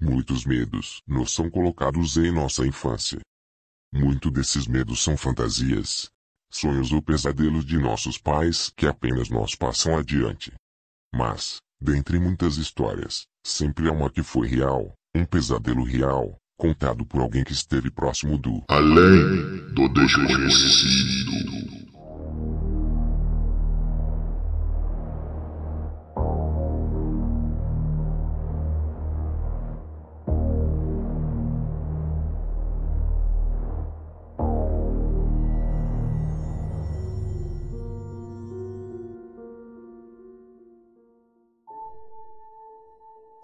[0.00, 3.20] Muitos medos nos são colocados em nossa infância.
[3.92, 6.08] Muito desses medos são fantasias,
[6.52, 10.52] sonhos ou pesadelos de nossos pais que apenas nós passam adiante.
[11.14, 17.20] Mas, dentre muitas histórias, sempre há uma que foi real, um pesadelo real, contado por
[17.20, 21.63] alguém que esteve próximo do além do desconhecido.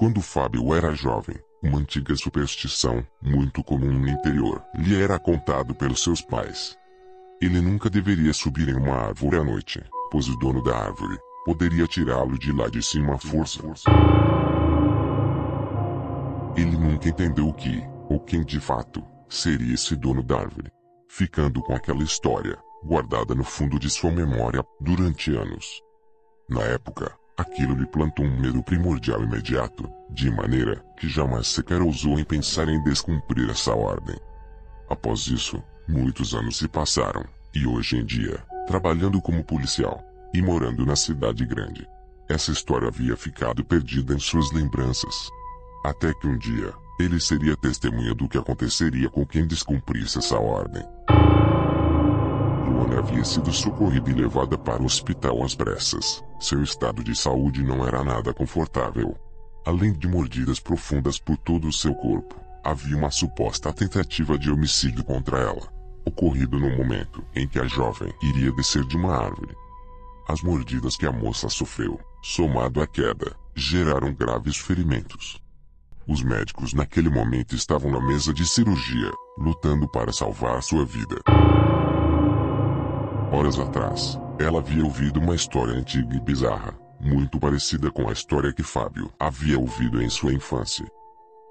[0.00, 6.02] Quando Fábio era jovem, uma antiga superstição, muito comum no interior, lhe era contado pelos
[6.02, 6.74] seus pais.
[7.38, 11.86] Ele nunca deveria subir em uma árvore à noite, pois o dono da árvore poderia
[11.86, 13.60] tirá-lo de lá de cima à força.
[16.56, 20.72] Ele nunca entendeu o que, ou quem de fato, seria esse dono da árvore.
[21.10, 25.82] Ficando com aquela história, guardada no fundo de sua memória, durante anos.
[26.48, 32.20] Na época, Aquilo lhe plantou um medo primordial imediato, de maneira que jamais sequer ousou
[32.20, 34.14] em pensar em descumprir essa ordem.
[34.90, 37.24] Após isso, muitos anos se passaram,
[37.54, 41.88] e hoje em dia, trabalhando como policial e morando na cidade grande,
[42.28, 45.30] essa história havia ficado perdida em suas lembranças.
[45.82, 50.84] Até que um dia, ele seria testemunha do que aconteceria com quem descumprisse essa ordem
[52.98, 56.22] havia sido socorrida e levada para o hospital às pressas.
[56.38, 59.16] Seu estado de saúde não era nada confortável.
[59.66, 65.04] Além de mordidas profundas por todo o seu corpo, havia uma suposta tentativa de homicídio
[65.04, 65.68] contra ela,
[66.04, 69.54] ocorrido no momento em que a jovem iria descer de uma árvore.
[70.28, 75.40] As mordidas que a moça sofreu, somado à queda, geraram graves ferimentos.
[76.06, 81.16] Os médicos naquele momento estavam na mesa de cirurgia, lutando para salvar sua vida.
[83.32, 88.52] Horas atrás, ela havia ouvido uma história antiga e bizarra, muito parecida com a história
[88.52, 90.84] que Fábio havia ouvido em sua infância.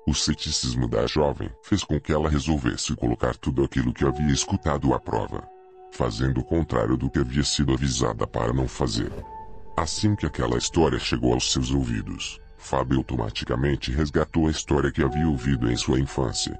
[0.06, 4.94] O ceticismo da jovem fez com que ela resolvesse colocar tudo aquilo que havia escutado
[4.94, 5.48] à prova,
[5.94, 9.12] fazendo o contrário do que havia sido avisada para não fazer.
[9.78, 15.30] Assim que aquela história chegou aos seus ouvidos, Fábio automaticamente resgatou a história que havia
[15.30, 16.60] ouvido em sua infância.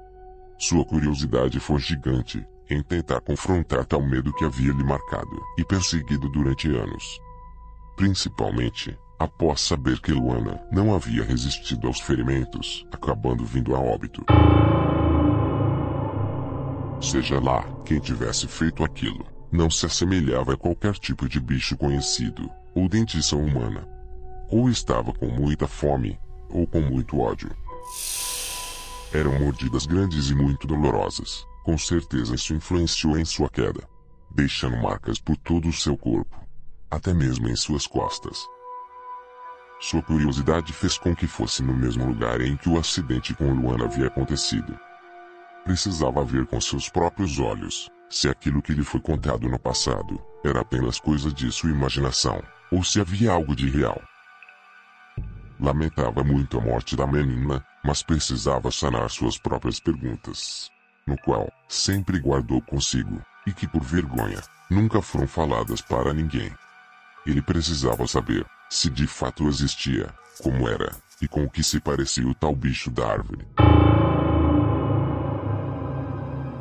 [0.58, 6.28] Sua curiosidade foi gigante, em tentar confrontar tal medo que havia lhe marcado e perseguido
[6.28, 7.20] durante anos.
[7.96, 14.24] Principalmente, após saber que Luana não havia resistido aos ferimentos, acabando vindo a óbito.
[17.00, 22.48] Seja lá quem tivesse feito aquilo, não se assemelhava a qualquer tipo de bicho conhecido,
[22.74, 23.86] ou dentição humana.
[24.48, 27.50] Ou estava com muita fome, ou com muito ódio.
[29.12, 33.86] Eram mordidas grandes e muito dolorosas, com certeza isso influenciou em sua queda,
[34.30, 36.36] deixando marcas por todo o seu corpo,
[36.90, 38.46] até mesmo em suas costas.
[39.80, 43.84] Sua curiosidade fez com que fosse no mesmo lugar em que o acidente com Luana
[43.84, 44.78] havia acontecido.
[45.64, 50.60] Precisava ver com seus próprios olhos se aquilo que lhe foi contado no passado era
[50.60, 52.42] apenas coisa de sua imaginação,
[52.72, 54.00] ou se havia algo de real.
[55.60, 60.70] Lamentava muito a morte da menina, mas precisava sanar suas próprias perguntas
[61.10, 64.40] no qual sempre guardou consigo, e que por vergonha,
[64.70, 66.52] nunca foram faladas para ninguém.
[67.26, 70.08] Ele precisava saber se de fato existia,
[70.40, 73.46] como era, e com o que se parecia o tal bicho da árvore.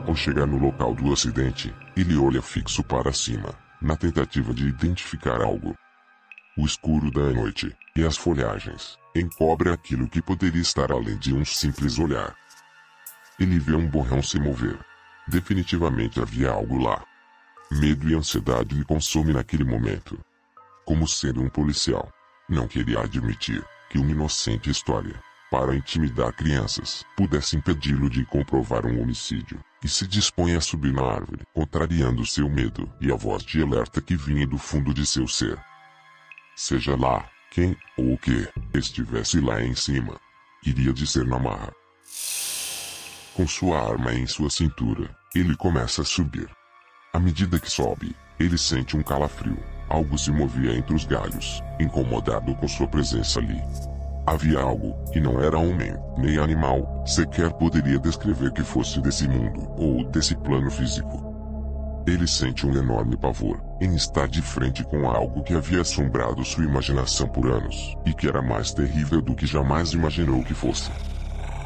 [0.08, 5.42] Ao chegar no local do acidente, ele olha fixo para cima, na tentativa de identificar
[5.42, 5.76] algo.
[6.58, 11.46] O escuro da noite e as folhagens encobrem aquilo que poderia estar além de um
[11.46, 12.36] simples olhar.
[13.40, 14.78] Ele vê um borrão se mover.
[15.28, 17.04] Definitivamente havia algo lá.
[17.72, 20.20] Medo e ansiedade lhe consome naquele momento.
[20.86, 22.12] Como sendo um policial,
[22.50, 29.02] não queria admitir que uma inocente história, para intimidar crianças, pudesse impedi-lo de comprovar um
[29.02, 33.62] homicídio, e se dispõe a subir na árvore, contrariando seu medo e a voz de
[33.62, 35.58] alerta que vinha do fundo de seu ser.
[36.56, 40.20] Seja lá, quem ou o que estivesse lá em cima,
[40.66, 41.74] iria dizer na marra.
[43.40, 46.50] Com sua arma em sua cintura, ele começa a subir.
[47.14, 49.58] À medida que sobe, ele sente um calafrio.
[49.88, 53.64] Algo se movia entre os galhos, incomodado com sua presença ali.
[54.28, 59.72] Havia algo, e não era homem, nem animal, sequer poderia descrever que fosse desse mundo,
[59.78, 62.04] ou desse plano físico.
[62.06, 66.66] Ele sente um enorme pavor, em estar de frente com algo que havia assombrado sua
[66.66, 70.92] imaginação por anos, e que era mais terrível do que jamais imaginou que fosse.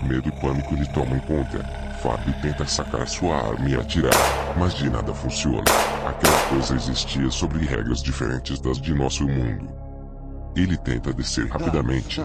[0.08, 1.64] Medo e pânico lhe tomam conta.
[2.02, 4.12] Fábio tenta sacar sua arma e atirar,
[4.58, 5.64] mas de nada funciona.
[6.06, 9.68] Aquela coisa existia sobre regras diferentes das de nosso mundo.
[10.56, 12.22] Ele tenta descer rapidamente,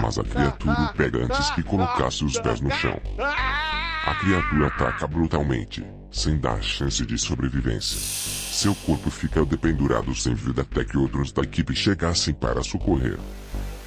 [0.00, 2.98] mas a criatura o pega antes que colocasse os pés no chão.
[3.18, 7.98] A criatura ataca brutalmente, sem dar chance de sobrevivência.
[7.98, 13.18] Seu corpo fica dependurado sem vida até que outros da equipe chegassem para socorrer.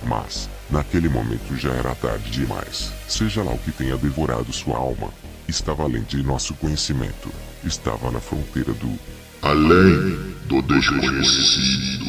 [0.03, 2.91] Mas, naquele momento já era tarde demais.
[3.07, 5.09] Seja lá o que tenha devorado sua alma,
[5.47, 7.29] estava além de nosso conhecimento.
[7.63, 8.97] Estava na fronteira do
[9.41, 12.00] além do desconhecido.